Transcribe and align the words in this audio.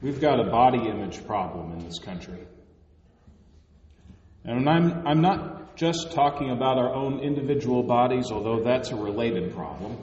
We've 0.00 0.20
got 0.20 0.38
a 0.38 0.44
body 0.44 0.88
image 0.88 1.26
problem 1.26 1.72
in 1.72 1.84
this 1.84 1.98
country. 1.98 2.38
And 4.44 4.68
I'm, 4.68 5.06
I'm 5.06 5.20
not 5.20 5.76
just 5.76 6.12
talking 6.12 6.50
about 6.50 6.78
our 6.78 6.94
own 6.94 7.18
individual 7.20 7.82
bodies, 7.82 8.30
although 8.30 8.62
that's 8.62 8.90
a 8.90 8.96
related 8.96 9.54
problem. 9.54 9.96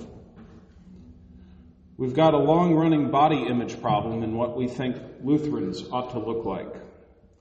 We've 1.98 2.14
got 2.14 2.34
a 2.34 2.38
long 2.38 2.76
running 2.76 3.10
body 3.10 3.48
image 3.48 3.82
problem 3.82 4.22
in 4.22 4.36
what 4.36 4.58
we 4.58 4.68
think 4.68 4.98
Lutherans 5.24 5.82
ought 5.90 6.12
to 6.12 6.20
look 6.20 6.44
like, 6.44 6.76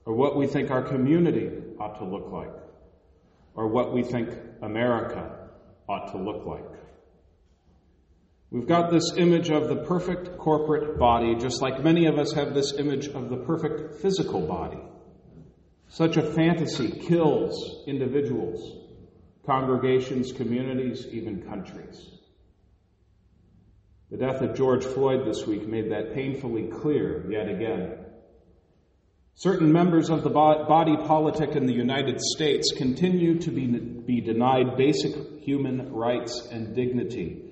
or 0.05 0.13
what 0.13 0.37
we 0.37 0.47
think 0.47 0.71
our 0.71 0.81
community 0.81 1.49
ought 1.77 1.99
to 1.99 2.05
look 2.05 2.31
like, 2.31 2.53
or 3.53 3.67
what 3.67 3.93
we 3.93 4.01
think 4.01 4.29
America 4.61 5.49
ought 5.89 6.13
to 6.13 6.17
look 6.17 6.45
like. 6.45 6.63
We've 8.51 8.67
got 8.67 8.91
this 8.91 9.13
image 9.17 9.49
of 9.49 9.67
the 9.67 9.83
perfect 9.83 10.37
corporate 10.37 10.99
body, 10.99 11.35
just 11.35 11.61
like 11.61 11.83
many 11.83 12.05
of 12.05 12.19
us 12.19 12.31
have 12.33 12.53
this 12.53 12.73
image 12.77 13.07
of 13.07 13.29
the 13.29 13.37
perfect 13.37 14.01
physical 14.01 14.41
body. 14.41 14.79
Such 15.87 16.17
a 16.17 16.21
fantasy 16.21 16.91
kills 16.91 17.83
individuals, 17.87 18.59
congregations, 19.45 20.31
communities, 20.31 21.07
even 21.11 21.41
countries. 21.43 22.11
The 24.11 24.17
death 24.17 24.41
of 24.41 24.55
George 24.55 24.85
Floyd 24.85 25.25
this 25.25 25.47
week 25.47 25.67
made 25.67 25.91
that 25.91 26.13
painfully 26.13 26.67
clear 26.67 27.29
yet 27.29 27.49
again. 27.49 28.05
Certain 29.33 29.71
members 29.71 30.09
of 30.09 30.23
the 30.23 30.29
body 30.29 30.95
politic 30.95 31.55
in 31.55 31.65
the 31.65 31.73
United 31.73 32.21
States 32.21 32.71
continue 32.77 33.39
to 33.39 33.51
be, 33.51 33.67
be 33.67 34.21
denied 34.21 34.77
basic 34.77 35.41
human 35.41 35.91
rights 35.91 36.47
and 36.51 36.75
dignity 36.75 37.44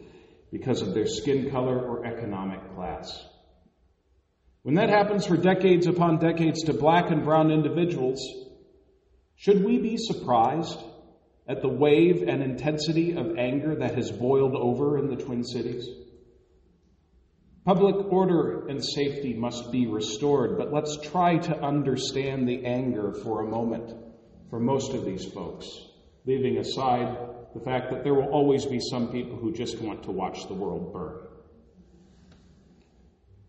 because 0.54 0.84
of 0.84 0.94
their 0.94 1.08
skin 1.08 1.50
color 1.50 1.80
or 1.80 2.06
economic 2.06 2.76
class. 2.76 3.26
When 4.62 4.76
that 4.76 4.90
happens 4.90 5.26
for 5.26 5.36
decades 5.36 5.88
upon 5.88 6.20
decades 6.20 6.66
to 6.66 6.73
black 6.73 7.10
and 7.10 7.23
brown 7.23 7.50
individuals, 7.52 8.22
should 9.36 9.66
we 9.66 9.80
be 9.80 9.98
surprised 9.98 10.80
at 11.48 11.64
the 11.64 11.68
wave 11.68 12.22
and 12.28 12.44
intensity 12.44 13.18
of 13.18 13.36
anger 13.36 13.76
that 13.78 13.95
has 13.95 14.12
boiled 14.12 14.56
over 14.56 15.00
in 15.00 15.10
the 15.10 15.22
Twin 15.22 15.44
Cities? 15.44 15.90
Public 17.66 18.12
order 18.12 18.67
and 18.67 18.86
safety 18.86 19.34
must 19.34 19.72
be 19.72 19.88
restored, 19.88 20.60
but 20.60 20.72
let's 20.72 21.00
try 21.02 21.38
to 21.38 21.64
understand 21.64 22.48
the 22.48 22.64
anger 22.64 23.12
for 23.12 23.42
a 23.42 23.50
moment 23.50 23.92
for 24.52 24.60
most 24.60 24.94
of 24.94 25.04
these 25.04 25.26
folks, 25.26 25.67
leaving 26.26 26.60
aside 26.60 27.33
the 27.54 27.59
fact 27.59 27.92
that 27.92 28.04
there 28.04 28.14
will 28.14 28.30
always 28.30 28.66
be 28.66 28.80
some 28.80 29.12
people 29.12 29.38
who 29.38 29.52
just 29.52 29.80
want 29.80 30.04
to 30.04 30.12
watch 30.12 30.48
the 30.48 30.54
world 30.54 30.92
burn. 30.92 31.20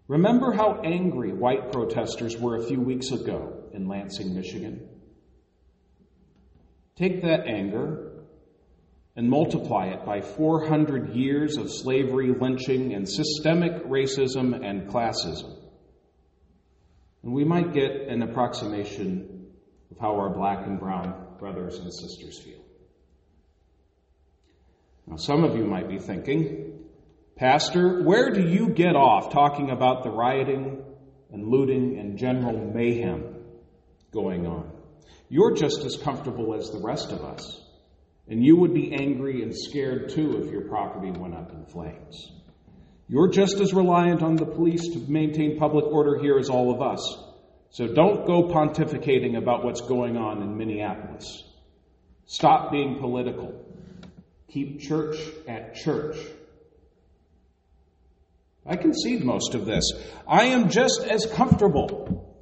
Remember 0.07 0.53
how 0.53 0.81
angry 0.85 1.33
white 1.33 1.73
protesters 1.73 2.37
were 2.37 2.57
a 2.57 2.67
few 2.67 2.81
weeks 2.81 3.11
ago 3.11 3.65
in 3.73 3.89
Lansing, 3.89 4.35
Michigan? 4.35 4.87
Take 6.97 7.23
that 7.23 7.47
anger 7.47 8.13
and 9.17 9.31
multiply 9.31 9.87
it 9.87 10.05
by 10.05 10.21
400 10.21 11.15
years 11.15 11.57
of 11.57 11.71
slavery, 11.71 12.33
lynching, 12.33 12.93
and 12.93 13.09
systemic 13.09 13.85
racism 13.85 14.55
and 14.63 14.91
classism. 14.91 15.57
And 17.23 17.33
we 17.33 17.45
might 17.45 17.73
get 17.73 17.93
an 18.09 18.23
approximation 18.23 19.47
of 19.91 19.99
how 19.99 20.17
our 20.17 20.29
black 20.29 20.67
and 20.67 20.79
brown 20.79 21.37
brothers 21.39 21.79
and 21.79 21.93
sisters 21.93 22.39
feel. 22.45 22.61
Now, 25.07 25.17
some 25.17 25.45
of 25.45 25.57
you 25.57 25.65
might 25.65 25.89
be 25.89 25.99
thinking, 25.99 26.85
Pastor, 27.37 28.03
where 28.05 28.31
do 28.31 28.49
you 28.49 28.69
get 28.69 28.97
off 28.97 29.33
talking 29.33 29.71
about 29.71 30.03
the 30.03 30.11
rioting 30.11 30.83
and 31.31 31.49
looting 31.49 31.99
and 31.99 32.17
general 32.17 32.73
mayhem 32.73 33.35
going 34.13 34.47
on? 34.47 34.71
You're 35.29 35.55
just 35.55 35.85
as 35.85 35.97
comfortable 35.97 36.55
as 36.55 36.71
the 36.71 36.81
rest 36.81 37.11
of 37.11 37.25
us. 37.25 37.61
And 38.29 38.43
you 38.43 38.57
would 38.57 38.73
be 38.73 38.95
angry 38.95 39.43
and 39.43 39.55
scared 39.55 40.11
too 40.11 40.43
if 40.43 40.51
your 40.51 40.63
property 40.69 41.11
went 41.11 41.35
up 41.35 41.53
in 41.53 41.67
flames. 41.67 42.31
You're 43.09 43.29
just 43.29 43.61
as 43.61 43.75
reliant 43.75 44.23
on 44.23 44.37
the 44.37 44.47
police 44.47 44.89
to 44.95 44.99
maintain 45.11 45.59
public 45.59 45.85
order 45.85 46.19
here 46.19 46.39
as 46.39 46.49
all 46.49 46.73
of 46.73 46.81
us. 46.81 47.19
So 47.71 47.89
don't 47.89 48.27
go 48.27 48.45
pontificating 48.45 49.37
about 49.37 49.65
what's 49.65 49.83
going 49.83 50.17
on 50.17 50.41
in 50.41 50.57
Minneapolis. 50.57 51.43
Stop 52.27 52.71
being 52.71 52.99
political. 52.99 53.64
Keep 54.55 54.83
church 54.83 55.17
at 55.49 55.75
church. 55.75 56.17
I 58.65 58.77
concede 58.77 59.25
most 59.25 59.57
of 59.57 59.67
this. 59.67 59.83
I 60.29 60.45
am 60.45 60.71
just 60.71 61.03
as 61.03 61.27
comfortable 61.27 62.33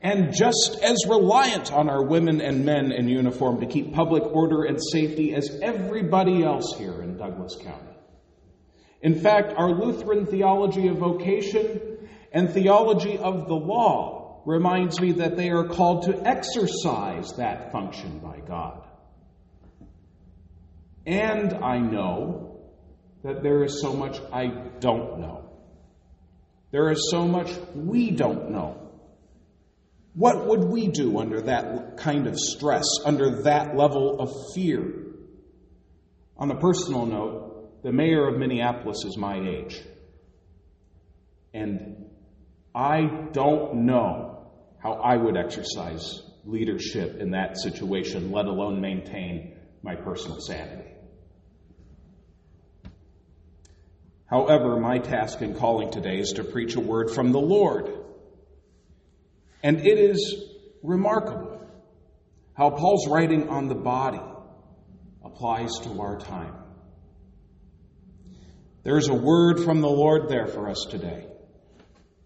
and 0.00 0.32
just 0.32 0.78
as 0.80 0.96
reliant 1.08 1.72
on 1.72 1.90
our 1.90 2.04
women 2.04 2.40
and 2.40 2.64
men 2.64 2.92
in 2.92 3.08
uniform 3.08 3.58
to 3.62 3.66
keep 3.66 3.92
public 3.92 4.22
order 4.22 4.62
and 4.62 4.78
safety 4.80 5.34
as 5.34 5.58
everybody 5.60 6.44
else 6.44 6.72
here 6.78 7.02
in 7.02 7.16
Douglas 7.16 7.56
County. 7.60 7.96
In 9.02 9.16
fact, 9.16 9.52
our 9.56 9.70
Lutheran 9.70 10.24
theology 10.24 10.86
of 10.86 10.98
vocation 10.98 11.80
and 12.32 12.48
theology 12.48 13.18
of 13.18 13.48
the 13.48 13.56
law 13.56 14.40
reminds 14.46 15.00
me 15.00 15.10
that 15.14 15.36
they 15.36 15.50
are 15.50 15.64
called 15.64 16.04
to 16.04 16.24
exercise 16.24 17.32
that 17.38 17.72
function 17.72 18.20
by 18.20 18.38
God. 18.46 18.85
And 21.06 21.54
I 21.54 21.78
know 21.78 22.58
that 23.22 23.42
there 23.42 23.62
is 23.64 23.80
so 23.80 23.92
much 23.92 24.20
I 24.32 24.46
don't 24.80 25.20
know. 25.20 25.48
There 26.72 26.90
is 26.90 27.08
so 27.10 27.26
much 27.26 27.50
we 27.74 28.10
don't 28.10 28.50
know. 28.50 28.82
What 30.14 30.46
would 30.46 30.64
we 30.64 30.88
do 30.88 31.18
under 31.18 31.42
that 31.42 31.98
kind 31.98 32.26
of 32.26 32.38
stress, 32.38 32.86
under 33.04 33.42
that 33.42 33.76
level 33.76 34.18
of 34.18 34.54
fear? 34.54 34.92
On 36.38 36.50
a 36.50 36.58
personal 36.58 37.06
note, 37.06 37.82
the 37.82 37.92
mayor 37.92 38.26
of 38.26 38.38
Minneapolis 38.38 39.04
is 39.04 39.16
my 39.16 39.38
age. 39.38 39.80
And 41.54 42.06
I 42.74 43.06
don't 43.32 43.86
know 43.86 44.48
how 44.82 44.94
I 44.94 45.16
would 45.16 45.36
exercise 45.36 46.22
leadership 46.44 47.20
in 47.20 47.30
that 47.30 47.58
situation, 47.58 48.32
let 48.32 48.46
alone 48.46 48.80
maintain 48.80 49.56
my 49.82 49.94
personal 49.94 50.40
sanity. 50.40 50.90
However, 54.26 54.78
my 54.78 54.98
task 54.98 55.40
in 55.40 55.54
calling 55.54 55.90
today 55.90 56.18
is 56.18 56.32
to 56.32 56.44
preach 56.44 56.74
a 56.74 56.80
word 56.80 57.10
from 57.10 57.32
the 57.32 57.40
Lord. 57.40 57.88
And 59.62 59.80
it 59.86 59.98
is 59.98 60.34
remarkable 60.82 61.60
how 62.54 62.70
Paul's 62.70 63.06
writing 63.08 63.48
on 63.48 63.68
the 63.68 63.74
body 63.74 64.20
applies 65.24 65.72
to 65.82 66.00
our 66.00 66.18
time. 66.18 66.54
There's 68.82 69.08
a 69.08 69.14
word 69.14 69.60
from 69.60 69.80
the 69.80 69.88
Lord 69.88 70.28
there 70.28 70.46
for 70.46 70.68
us 70.68 70.86
today. 70.90 71.26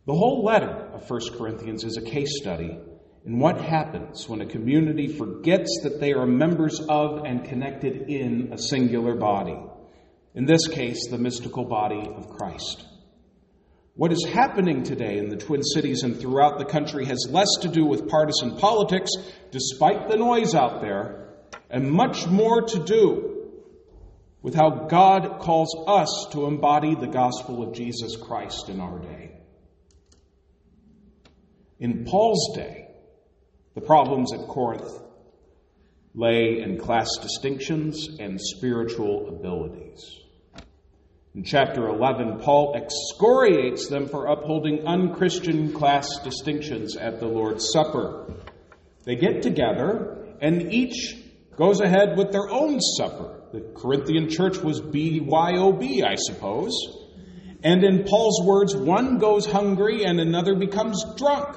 The 0.07 0.15
whole 0.15 0.45
letter 0.45 0.91
of 0.93 1.09
1 1.09 1.21
Corinthians 1.37 1.85
is 1.85 1.97
a 1.97 2.03
case 2.03 2.39
study 2.41 2.79
in 3.25 3.39
what 3.39 3.61
happens 3.61 4.29
when 4.29 4.41
a 4.41 4.47
community 4.47 5.09
forgets 5.09 5.81
that 5.83 6.01
they 6.01 6.13
are 6.13 6.27
members 6.27 6.81
of 6.89 7.25
and 7.25 7.45
connected 7.45 8.09
in 8.09 8.53
a 8.53 8.59
singular 8.59 9.15
body 9.15 9.59
in 10.35 10.45
this 10.45 10.69
case, 10.69 11.09
the 11.09 11.19
mystical 11.19 11.65
body 11.65 12.09
of 12.09 12.29
Christ. 12.29 12.85
What 13.95 14.13
is 14.13 14.25
happening 14.33 14.85
today 14.85 15.19
in 15.19 15.29
the 15.29 15.37
Twin 15.37 15.63
Cities 15.63 16.05
and 16.05 16.19
throughout 16.19 16.59
the 16.59 16.65
country 16.65 17.05
has 17.07 17.27
less 17.29 17.49
to 17.63 17.69
do 17.69 17.85
with 17.85 18.09
partisan 18.09 18.57
politics, 18.57 19.11
despite 19.51 20.09
the 20.09 20.17
noise 20.17 20.55
out 20.55 20.81
there, 20.81 21.35
and 21.69 21.91
much 21.91 22.27
more 22.29 22.63
to 22.63 22.79
do 22.85 23.27
with 24.41 24.55
how 24.55 24.87
God 24.89 25.41
calls 25.41 25.77
us 25.87 26.29
to 26.33 26.47
embody 26.47 26.95
the 26.95 27.09
gospel 27.09 27.63
of 27.63 27.75
Jesus 27.75 28.17
Christ 28.17 28.69
in 28.69 28.81
our 28.81 29.01
day. 29.01 29.33
In 31.81 32.05
Paul's 32.05 32.55
day, 32.55 32.90
the 33.75 33.81
problems 33.81 34.33
at 34.33 34.49
Corinth 34.49 34.91
lay 36.15 36.61
in 36.61 36.79
class 36.79 37.09
distinctions 37.23 38.09
and 38.19 38.41
spiritual 38.41 39.29
abilities. 39.29 40.17
In 41.35 41.45
chapter 41.45 41.87
11, 41.87 42.41
Paul 42.41 42.75
excoriates 42.75 43.89
them 43.89 44.09
for 44.09 44.27
upholding 44.27 44.87
unchristian 44.87 45.73
class 45.73 46.09
distinctions 46.25 46.97
at 46.97 47.21
the 47.21 47.27
Lord's 47.27 47.71
Supper. 47.73 48.35
They 49.05 49.15
get 49.15 49.43
together 49.43 50.27
and 50.41 50.73
each 50.73 51.17
goes 51.57 51.81
ahead 51.81 52.17
with 52.17 52.33
their 52.33 52.49
own 52.49 52.81
supper. 52.81 53.43
The 53.53 53.61
Corinthian 53.77 54.29
church 54.29 54.59
was 54.59 54.81
BYOB, 54.81 56.03
I 56.03 56.17
suppose. 56.17 56.73
And 57.63 57.85
in 57.85 58.05
Paul's 58.05 58.43
words, 58.45 58.75
one 58.75 59.19
goes 59.19 59.47
hungry 59.47 60.05
and 60.05 60.19
another 60.19 60.55
becomes 60.55 61.05
drunk. 61.17 61.57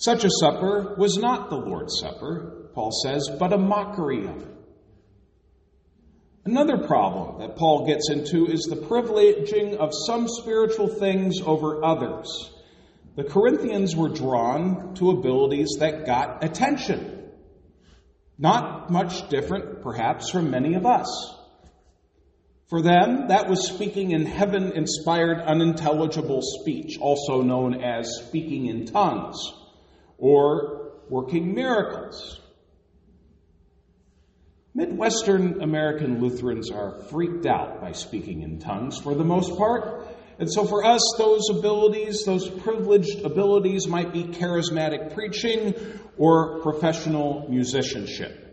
Such 0.00 0.24
a 0.24 0.30
supper 0.40 0.94
was 0.96 1.18
not 1.18 1.50
the 1.50 1.56
Lord's 1.56 2.00
Supper, 2.00 2.70
Paul 2.74 2.90
says, 3.04 3.28
but 3.38 3.52
a 3.52 3.58
mockery 3.58 4.26
of 4.26 4.40
it. 4.40 4.48
Another 6.46 6.78
problem 6.78 7.40
that 7.40 7.56
Paul 7.56 7.86
gets 7.86 8.08
into 8.08 8.46
is 8.46 8.62
the 8.62 8.76
privileging 8.76 9.76
of 9.76 9.90
some 10.06 10.26
spiritual 10.26 10.88
things 10.88 11.36
over 11.44 11.84
others. 11.84 12.50
the 13.14 13.24
Corinthians 13.24 13.94
were 13.94 14.08
drawn 14.08 14.94
to 14.94 15.10
abilities 15.10 15.76
that 15.80 16.06
got 16.06 16.42
attention. 16.42 17.30
Not 18.38 18.90
much 18.90 19.28
different, 19.28 19.82
perhaps, 19.82 20.30
from 20.30 20.50
many 20.50 20.76
of 20.76 20.86
us. 20.86 21.34
For 22.68 22.80
them, 22.80 23.28
that 23.28 23.50
was 23.50 23.68
speaking 23.68 24.12
in 24.12 24.24
heaven 24.24 24.72
inspired 24.72 25.40
unintelligible 25.40 26.40
speech, 26.40 26.96
also 26.98 27.42
known 27.42 27.82
as 27.82 28.22
speaking 28.24 28.64
in 28.66 28.86
tongues, 28.86 29.36
or 30.20 30.92
working 31.08 31.54
miracles. 31.54 32.40
Midwestern 34.72 35.62
American 35.62 36.20
Lutherans 36.20 36.70
are 36.70 37.00
freaked 37.10 37.44
out 37.44 37.80
by 37.80 37.90
speaking 37.92 38.42
in 38.42 38.60
tongues 38.60 38.98
for 39.00 39.16
the 39.16 39.24
most 39.24 39.58
part. 39.58 40.06
And 40.38 40.50
so 40.50 40.64
for 40.64 40.84
us, 40.84 41.02
those 41.18 41.50
abilities, 41.50 42.24
those 42.24 42.48
privileged 42.48 43.24
abilities 43.24 43.88
might 43.88 44.12
be 44.12 44.24
charismatic 44.24 45.12
preaching 45.12 45.74
or 46.16 46.60
professional 46.60 47.46
musicianship. 47.50 48.46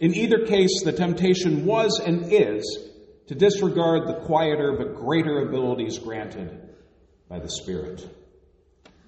In 0.00 0.14
either 0.14 0.46
case, 0.46 0.82
the 0.82 0.92
temptation 0.92 1.66
was 1.66 2.00
and 2.00 2.32
is 2.32 2.88
to 3.26 3.34
disregard 3.34 4.08
the 4.08 4.24
quieter 4.24 4.74
but 4.76 4.96
greater 4.96 5.46
abilities 5.46 5.98
granted 5.98 6.70
by 7.28 7.38
the 7.38 7.50
Spirit. 7.50 8.08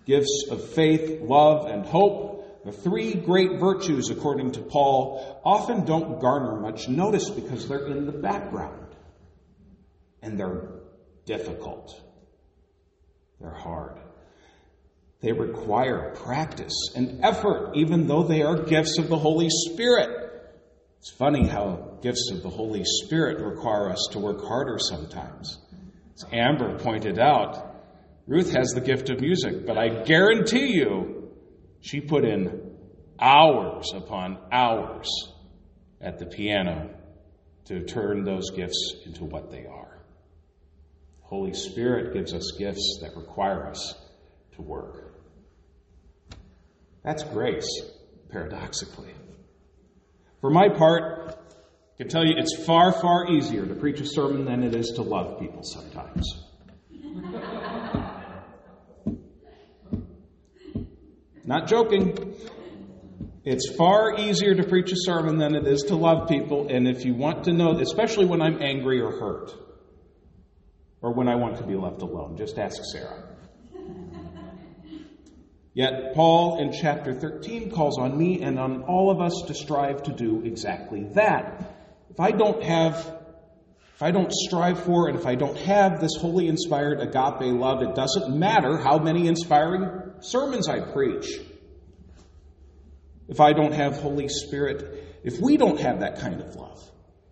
Gifts 0.05 0.47
of 0.51 0.71
faith, 0.71 1.23
love, 1.23 1.67
and 1.67 1.87
hope, 1.87 2.65
the 2.65 2.73
three 2.73 3.15
great 3.15 3.59
virtues, 3.59 4.11
according 4.11 4.53
to 4.53 4.61
Paul, 4.61 5.41
often 5.45 5.85
don't 5.85 6.21
garner 6.21 6.61
much 6.61 6.89
notice 6.89 7.29
because 7.29 7.69
they're 7.69 7.87
in 7.87 8.07
the 8.07 8.13
background. 8.13 8.87
And 10.23 10.39
they're 10.39 10.71
difficult. 11.25 12.01
They're 13.41 13.51
hard. 13.51 13.99
They 15.21 15.33
require 15.33 16.15
practice 16.15 16.75
and 16.97 17.25
effort, 17.25 17.73
even 17.75 18.07
though 18.07 18.25
they 18.25 18.43
are 18.43 18.63
gifts 18.63 18.99
of 18.99 19.09
the 19.09 19.19
Holy 19.19 19.49
Spirit. 19.51 20.31
It's 20.99 21.13
funny 21.13 21.47
how 21.49 21.99
gifts 22.01 22.31
of 22.33 22.43
the 22.43 22.51
Holy 22.51 22.85
Spirit 22.85 23.41
require 23.41 23.91
us 23.91 24.09
to 24.13 24.21
work 24.21 24.45
harder 24.45 24.79
sometimes. 24.79 25.59
As 26.15 26.25
Amber 26.33 26.79
pointed 26.79 27.19
out, 27.19 27.72
Ruth 28.27 28.53
has 28.53 28.69
the 28.69 28.81
gift 28.81 29.11
of 29.11 29.21
music, 29.21 29.67
but 29.67 29.77
I 29.77 30.05
guarantee 30.05 30.75
you 30.75 31.31
she 31.81 32.01
put 32.01 32.25
in 32.25 32.71
hours 33.19 33.93
upon 33.95 34.39
hours 34.53 35.09
at 36.01 36.19
the 36.19 36.27
piano 36.27 36.91
to 37.65 37.85
turn 37.85 38.25
those 38.25 38.51
gifts 38.51 38.95
into 39.05 39.25
what 39.25 39.51
they 39.51 39.67
are. 39.67 40.05
Holy 41.23 41.53
Spirit 41.53 42.13
gives 42.13 42.33
us 42.33 42.53
gifts 42.59 42.99
that 43.03 43.17
require 43.17 43.67
us 43.67 43.95
to 44.57 44.63
work. 44.63 45.15
That's 47.03 47.25
grace, 47.25 47.69
paradoxically. 48.31 49.15
For 50.41 50.51
my 50.51 50.69
part, 50.69 51.31
I 51.31 51.97
can 51.97 52.09
tell 52.09 52.25
you 52.25 52.35
it's 52.37 52.65
far, 52.65 52.93
far 52.93 53.29
easier 53.29 53.67
to 53.67 53.75
preach 53.75 54.01
a 54.01 54.07
sermon 54.07 54.45
than 54.45 54.63
it 54.63 54.75
is 54.75 54.93
to 54.97 55.03
love 55.03 55.41
people 55.41 55.63
sometimes. 55.63 56.52
Not 61.53 61.67
joking. 61.67 62.35
It's 63.45 63.77
far 63.77 64.19
easier 64.19 64.55
to 64.55 64.65
preach 64.65 64.91
a 64.91 64.97
sermon 64.97 65.37
than 65.37 65.55
it 65.55 65.67
is 65.67 65.83
to 65.89 65.97
love 65.97 66.27
people, 66.27 66.69
and 66.69 66.89
if 66.89 67.05
you 67.05 67.13
want 67.13 67.45
to 67.45 67.53
know, 67.53 67.79
especially 67.79 68.25
when 68.25 68.41
I'm 68.41 68.63
angry 68.63 69.03
or 69.03 69.11
hurt, 69.11 69.53
or 71.03 71.13
when 71.13 71.29
I 71.29 71.35
want 71.35 71.59
to 71.59 71.65
be 71.65 71.75
left 71.75 72.01
alone, 72.01 72.39
just 72.39 72.57
ask 72.57 72.81
Sarah. 72.91 73.37
Yet, 75.75 76.15
Paul 76.15 76.59
in 76.59 76.73
chapter 76.73 77.13
13 77.13 77.71
calls 77.71 77.99
on 77.99 78.17
me 78.17 78.41
and 78.41 78.59
on 78.59 78.85
all 78.85 79.11
of 79.11 79.21
us 79.21 79.45
to 79.49 79.55
strive 79.55 80.05
to 80.05 80.11
do 80.11 80.41
exactly 80.47 81.05
that. 81.13 81.71
If 82.09 82.19
I 82.19 82.31
don't 82.31 82.63
have, 82.63 82.95
if 83.95 84.03
I 84.03 84.11
don't 84.11 84.33
strive 84.33 84.85
for, 84.85 85.09
and 85.09 85.19
if 85.19 85.27
I 85.27 85.35
don't 85.35 85.59
have 85.59 86.01
this 86.01 86.17
holy 86.19 86.49
inspired 86.49 86.99
agape 87.03 87.53
love, 87.53 87.83
it 87.83 87.95
doesn't 87.95 88.35
matter 88.35 88.79
how 88.79 88.99
many 88.99 89.27
inspiring 89.27 90.02
sermons 90.23 90.69
I 90.69 90.81
preach. 90.81 91.39
If 93.29 93.41
I 93.41 93.53
don't 93.53 93.73
have 93.73 93.97
Holy 93.97 94.29
Spirit, 94.29 95.21
if 95.25 95.41
we 95.41 95.57
don't 95.57 95.81
have 95.81 96.01
that 96.01 96.21
kind 96.21 96.41
of 96.41 96.55
love, 96.57 96.79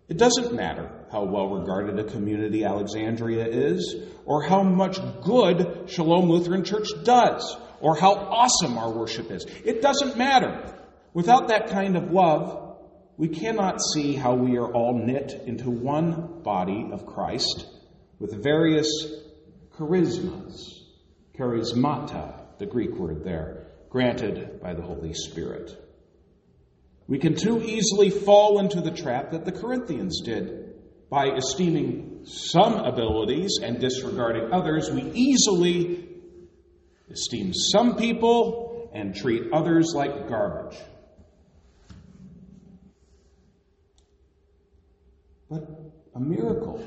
it 0.09 0.17
doesn't 0.17 0.55
matter 0.55 0.91
how 1.13 1.25
well 1.25 1.49
regarded 1.49 1.99
a 1.99 2.05
community 2.05 2.65
Alexandria 2.65 3.47
is, 3.47 3.97
or 4.25 4.43
how 4.43 4.63
much 4.63 4.99
good 5.23 5.89
Shalom 5.89 6.29
Lutheran 6.29 6.65
Church 6.65 6.89
does, 7.05 7.57
or 7.81 7.97
how 7.97 8.15
awesome 8.15 8.79
our 8.79 8.91
worship 8.91 9.31
is. 9.31 9.47
It 9.65 9.83
doesn't 9.83 10.17
matter. 10.17 10.75
Without 11.15 11.49
that 11.49 11.71
kind 11.71 11.97
of 11.97 12.13
love, 12.13 12.77
we 13.17 13.29
cannot 13.29 13.81
see 13.83 14.15
how 14.15 14.35
we 14.35 14.57
are 14.57 14.73
all 14.73 14.99
knit 14.99 15.43
into 15.47 15.71
one 15.71 16.43
body 16.43 16.89
of 16.93 17.07
Christ 17.07 17.67
with 18.19 18.43
various 18.43 18.89
charismas, 19.77 20.85
charismata, 21.37 22.40
the 22.61 22.67
Greek 22.67 22.95
word 22.95 23.25
there, 23.25 23.67
granted 23.89 24.61
by 24.63 24.75
the 24.75 24.83
Holy 24.83 25.15
Spirit. 25.15 25.77
We 27.09 27.19
can 27.19 27.35
too 27.35 27.61
easily 27.61 28.11
fall 28.11 28.61
into 28.61 28.81
the 28.81 28.93
trap 28.93 29.33
that 29.33 29.45
the 29.45 29.51
Corinthians 29.51 30.21
did 30.25 30.75
by 31.11 31.31
esteeming 31.31 32.21
some 32.25 32.75
abilities 32.75 33.59
and 33.61 33.81
disregarding 33.81 34.53
others. 34.53 34.91
We 34.91 35.03
easily 35.11 36.07
esteem 37.11 37.53
some 37.53 37.97
people 37.97 38.91
and 38.95 39.15
treat 39.15 39.53
others 39.53 39.93
like 39.95 40.29
garbage. 40.29 40.79
But 45.49 45.69
a 46.15 46.21
miracle 46.21 46.85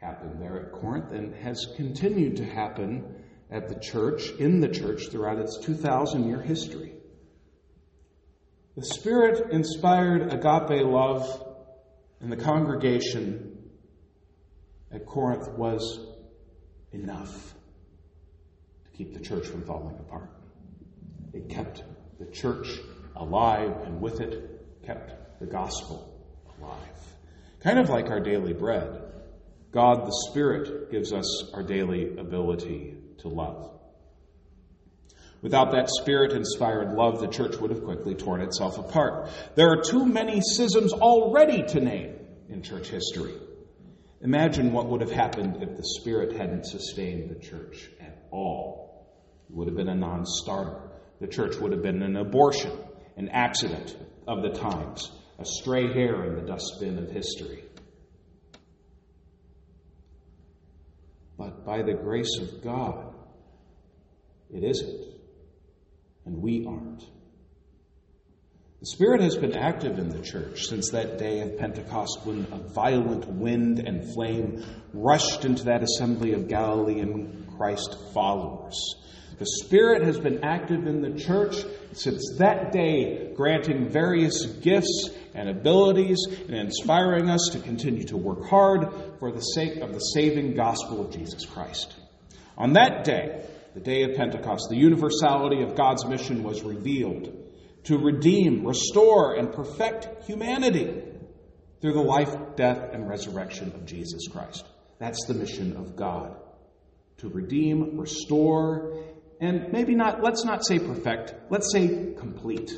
happened 0.00 0.40
there 0.40 0.60
at 0.60 0.72
Corinth 0.72 1.12
and 1.12 1.34
has 1.44 1.66
continued 1.76 2.36
to 2.36 2.44
happen 2.44 3.11
at 3.52 3.68
the 3.68 3.74
church, 3.74 4.30
in 4.38 4.60
the 4.60 4.68
church, 4.68 5.08
throughout 5.10 5.38
its 5.38 5.58
2,000 5.58 6.26
year 6.26 6.40
history. 6.40 6.94
The 8.76 8.86
Spirit 8.86 9.52
inspired 9.52 10.32
agape 10.32 10.86
love 10.86 11.46
in 12.22 12.30
the 12.30 12.36
congregation 12.36 13.58
at 14.90 15.04
Corinth 15.04 15.50
was 15.50 16.00
enough 16.92 17.54
to 18.84 18.96
keep 18.96 19.12
the 19.12 19.20
church 19.20 19.46
from 19.46 19.62
falling 19.62 19.98
apart. 19.98 20.30
It 21.34 21.50
kept 21.50 21.82
the 22.18 22.26
church 22.26 22.68
alive, 23.16 23.74
and 23.84 24.00
with 24.00 24.20
it, 24.20 24.82
kept 24.86 25.40
the 25.40 25.46
gospel 25.46 26.26
alive. 26.58 26.78
Kind 27.60 27.78
of 27.78 27.90
like 27.90 28.06
our 28.06 28.20
daily 28.20 28.54
bread. 28.54 29.02
God 29.70 30.06
the 30.06 30.28
Spirit 30.30 30.90
gives 30.90 31.12
us 31.12 31.50
our 31.52 31.62
daily 31.62 32.16
ability 32.16 32.96
to 33.22 33.28
love. 33.28 33.70
Without 35.42 35.72
that 35.72 35.90
spirit 35.90 36.32
inspired 36.32 36.94
love, 36.94 37.20
the 37.20 37.26
church 37.26 37.56
would 37.56 37.70
have 37.70 37.82
quickly 37.82 38.14
torn 38.14 38.40
itself 38.42 38.78
apart. 38.78 39.28
There 39.56 39.70
are 39.70 39.82
too 39.82 40.06
many 40.06 40.40
schisms 40.40 40.92
already 40.92 41.64
to 41.64 41.80
name 41.80 42.14
in 42.48 42.62
church 42.62 42.88
history. 42.88 43.34
Imagine 44.20 44.72
what 44.72 44.88
would 44.88 45.00
have 45.00 45.10
happened 45.10 45.60
if 45.60 45.76
the 45.76 45.84
Spirit 46.00 46.36
hadn't 46.36 46.66
sustained 46.66 47.28
the 47.28 47.40
church 47.40 47.90
at 48.00 48.28
all. 48.30 49.08
It 49.50 49.56
would 49.56 49.66
have 49.66 49.76
been 49.76 49.88
a 49.88 49.96
non 49.96 50.24
starter. 50.24 50.80
The 51.20 51.26
church 51.26 51.56
would 51.56 51.72
have 51.72 51.82
been 51.82 52.02
an 52.02 52.16
abortion, 52.16 52.72
an 53.16 53.28
accident 53.30 53.96
of 54.28 54.42
the 54.42 54.50
times, 54.50 55.10
a 55.40 55.44
stray 55.44 55.92
hair 55.92 56.24
in 56.24 56.36
the 56.36 56.42
dustbin 56.42 56.98
of 56.98 57.10
history. 57.10 57.64
But 61.36 61.66
by 61.66 61.82
the 61.82 61.94
grace 61.94 62.38
of 62.40 62.62
God, 62.62 63.11
it 64.52 64.64
isn't. 64.64 65.00
And 66.24 66.42
we 66.42 66.66
aren't. 66.66 67.04
The 68.80 68.86
Spirit 68.86 69.20
has 69.20 69.36
been 69.36 69.56
active 69.56 69.98
in 70.00 70.08
the 70.08 70.20
church 70.20 70.66
since 70.66 70.90
that 70.90 71.16
day 71.16 71.40
of 71.40 71.56
Pentecost 71.56 72.20
when 72.24 72.46
a 72.50 72.58
violent 72.58 73.28
wind 73.28 73.78
and 73.78 74.12
flame 74.12 74.64
rushed 74.92 75.44
into 75.44 75.64
that 75.66 75.84
assembly 75.84 76.32
of 76.32 76.48
Galilean 76.48 77.46
Christ 77.56 77.96
followers. 78.12 78.76
The 79.38 79.46
Spirit 79.46 80.02
has 80.02 80.18
been 80.18 80.42
active 80.42 80.86
in 80.86 81.00
the 81.00 81.18
church 81.18 81.56
since 81.92 82.36
that 82.38 82.72
day, 82.72 83.32
granting 83.34 83.88
various 83.88 84.46
gifts 84.46 85.10
and 85.34 85.48
abilities 85.48 86.18
and 86.28 86.56
inspiring 86.56 87.30
us 87.30 87.50
to 87.52 87.60
continue 87.60 88.04
to 88.04 88.16
work 88.16 88.48
hard 88.48 88.92
for 89.18 89.30
the 89.30 89.40
sake 89.40 89.76
of 89.76 89.92
the 89.92 90.00
saving 90.00 90.54
gospel 90.54 91.04
of 91.04 91.12
Jesus 91.12 91.46
Christ. 91.46 91.94
On 92.58 92.72
that 92.72 93.04
day, 93.04 93.46
the 93.74 93.80
day 93.80 94.02
of 94.02 94.16
Pentecost, 94.16 94.68
the 94.68 94.76
universality 94.76 95.62
of 95.62 95.74
God's 95.74 96.04
mission 96.04 96.42
was 96.42 96.62
revealed 96.62 97.32
to 97.84 97.98
redeem, 97.98 98.66
restore, 98.66 99.34
and 99.34 99.52
perfect 99.52 100.24
humanity 100.24 101.02
through 101.80 101.94
the 101.94 102.00
life, 102.00 102.34
death, 102.56 102.90
and 102.92 103.08
resurrection 103.08 103.72
of 103.74 103.84
Jesus 103.86 104.28
Christ. 104.28 104.64
That's 104.98 105.24
the 105.26 105.34
mission 105.34 105.76
of 105.76 105.96
God 105.96 106.36
to 107.18 107.28
redeem, 107.28 107.98
restore, 107.98 109.02
and 109.40 109.72
maybe 109.72 109.94
not, 109.94 110.22
let's 110.22 110.44
not 110.44 110.64
say 110.64 110.78
perfect, 110.78 111.34
let's 111.50 111.72
say 111.72 112.14
complete, 112.16 112.72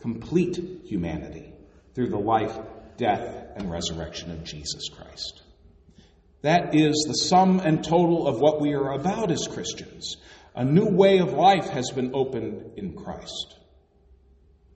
complete 0.00 0.58
humanity 0.84 1.52
through 1.94 2.08
the 2.08 2.18
life, 2.18 2.58
death, 2.96 3.52
and 3.56 3.70
resurrection 3.70 4.32
of 4.32 4.42
Jesus 4.42 4.88
Christ. 4.88 5.42
That 6.42 6.74
is 6.74 7.04
the 7.06 7.14
sum 7.14 7.60
and 7.60 7.84
total 7.84 8.26
of 8.26 8.40
what 8.40 8.60
we 8.60 8.74
are 8.74 8.92
about 8.92 9.30
as 9.30 9.46
Christians. 9.46 10.16
A 10.56 10.64
new 10.64 10.86
way 10.86 11.18
of 11.18 11.32
life 11.32 11.68
has 11.70 11.90
been 11.90 12.10
opened 12.14 12.72
in 12.76 12.94
Christ. 12.94 13.58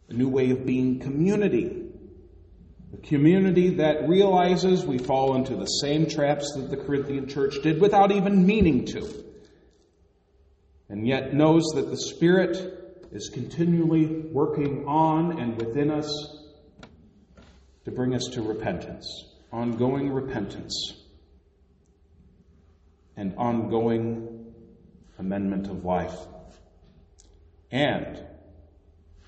A 0.09 0.13
new 0.13 0.29
way 0.29 0.51
of 0.51 0.65
being 0.65 1.01
community. 1.01 1.87
A 2.95 2.97
community 2.99 3.75
that 3.77 4.09
realizes 4.09 4.87
we 4.87 4.99
fall 4.99 5.35
into 5.35 5.57
the 5.57 5.67
same 5.67 6.07
traps 6.07 6.53
that 6.55 6.71
the 6.71 6.77
Corinthian 6.77 7.29
church 7.29 7.57
did 7.65 7.81
without 7.81 8.13
even 8.13 8.47
meaning 8.47 8.85
to. 8.87 9.25
And 10.89 11.05
yet 11.05 11.35
knows 11.35 11.65
that 11.75 11.91
the 11.91 11.97
Spirit 11.97 13.09
is 13.11 13.29
continually 13.29 14.07
working 14.07 14.87
on 14.87 15.41
and 15.41 15.61
within 15.61 15.91
us 15.91 16.09
to 17.85 17.91
bring 17.91 18.15
us 18.15 18.29
to 18.33 18.43
repentance, 18.43 19.35
ongoing 19.51 20.13
repentance 20.13 21.03
and 23.17 23.35
ongoing 23.37 24.53
amendment 25.19 25.69
of 25.69 25.85
life, 25.85 26.17
and 27.71 28.23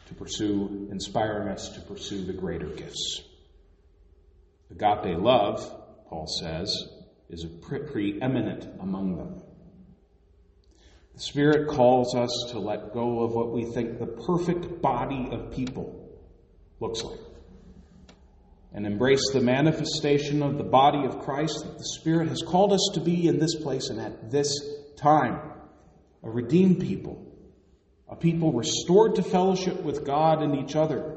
to 0.07 0.15
pursue, 0.15 0.89
inspiring 0.91 1.49
us 1.49 1.71
to 1.71 1.81
pursue 1.81 2.25
the 2.25 2.33
greater 2.33 2.67
gifts. 2.67 3.23
Agape 4.71 5.19
love, 5.19 5.61
Paul 6.09 6.27
says, 6.27 6.75
is 7.31 7.45
pre- 7.63 7.81
preeminent 7.81 8.67
among 8.81 9.17
them. 9.17 9.43
The 11.15 11.21
Spirit 11.21 11.69
calls 11.69 12.15
us 12.15 12.31
to 12.51 12.59
let 12.59 12.93
go 12.93 13.21
of 13.21 13.33
what 13.33 13.53
we 13.53 13.65
think 13.65 13.99
the 13.99 14.07
perfect 14.07 14.81
body 14.81 15.29
of 15.33 15.53
people 15.53 16.17
looks 16.81 17.03
like 17.03 17.19
and 18.73 18.87
embrace 18.87 19.23
the 19.33 19.41
manifestation 19.41 20.43
of 20.43 20.59
the 20.59 20.65
body 20.65 21.05
of 21.05 21.21
Christ 21.21 21.65
that 21.65 21.79
the 21.79 21.85
Spirit 21.85 22.29
has 22.29 22.43
called 22.43 22.73
us 22.73 22.91
to 22.95 23.01
be 23.01 23.27
in 23.27 23.39
this 23.39 23.55
place 23.55 23.89
and 23.89 24.01
at 24.01 24.31
this 24.31 24.53
time. 24.97 25.41
A 26.23 26.31
redeemed 26.31 26.81
people, 26.81 27.25
a 28.09 28.17
people 28.17 28.53
restored 28.53 29.15
to 29.17 29.23
fellowship 29.23 29.83
with 29.83 30.05
God 30.05 30.43
and 30.43 30.57
each 30.57 30.77
other, 30.77 31.17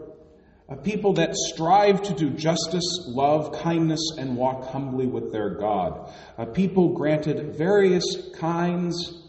a 0.70 0.78
people 0.78 1.14
that 1.14 1.36
strive 1.36 2.02
to 2.04 2.14
do 2.14 2.30
justice, 2.30 3.06
love, 3.08 3.52
kindness, 3.62 4.12
and 4.18 4.38
walk 4.38 4.70
humbly 4.70 5.06
with 5.06 5.34
their 5.34 5.50
God, 5.56 6.14
a 6.38 6.46
people 6.46 6.94
granted 6.94 7.58
various 7.58 8.30
kinds 8.38 9.28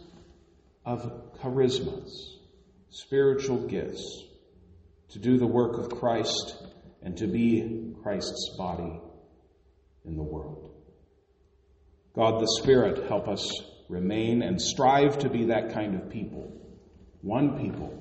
of 0.85 1.35
charismas, 1.41 2.11
spiritual 2.91 3.67
gifts, 3.67 4.25
to 5.09 5.19
do 5.19 5.37
the 5.37 5.47
work 5.47 5.79
of 5.79 5.99
Christ 5.99 6.57
and 7.03 7.17
to 7.19 7.27
be 7.27 7.92
Christ's 8.03 8.55
body 8.57 9.01
in 10.05 10.17
the 10.17 10.23
world. 10.23 10.71
God 12.15 12.41
the 12.41 12.61
Spirit, 12.61 13.09
help 13.09 13.29
us 13.29 13.49
remain 13.89 14.43
and 14.43 14.61
strive 14.61 15.19
to 15.21 15.31
be 15.31 15.47
that 15.47 15.73
kind 15.73 15.95
of 15.95 16.11
people. 16.11 16.53
One 17.23 17.59
people. 17.59 17.99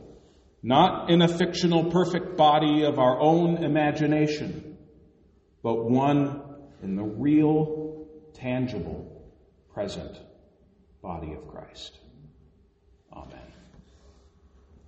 Not 0.64 1.10
in 1.10 1.22
a 1.22 1.28
fictional 1.28 1.92
perfect 1.92 2.38
body 2.38 2.84
of 2.84 3.00
our 3.00 3.20
own 3.20 3.64
imagination, 3.64 4.78
but 5.64 5.86
one 5.86 6.42
in 6.84 6.96
the 6.96 7.04
real, 7.04 8.06
tangible, 8.34 9.24
present 9.74 10.20
body 11.02 11.34
of 11.34 11.48
Christ. 11.48 11.98